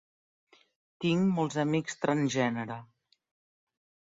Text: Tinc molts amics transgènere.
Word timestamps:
Tinc 1.05 1.29
molts 1.35 1.59
amics 1.65 1.99
transgènere. 2.07 2.79